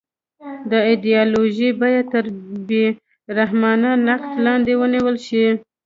[0.69, 2.25] دا ایدیالوژي باید تر
[2.67, 2.85] بې
[3.37, 5.45] رحمانه نقد لاندې ونیول شي